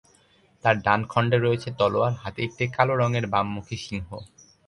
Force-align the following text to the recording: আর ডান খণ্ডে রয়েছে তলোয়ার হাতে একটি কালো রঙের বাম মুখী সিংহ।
আর 0.63 0.75
ডান 0.85 0.99
খণ্ডে 1.11 1.37
রয়েছে 1.37 1.69
তলোয়ার 1.79 2.13
হাতে 2.21 2.39
একটি 2.47 2.63
কালো 2.75 2.93
রঙের 3.01 3.25
বাম 3.33 3.47
মুখী 3.55 3.77
সিংহ। 3.85 4.09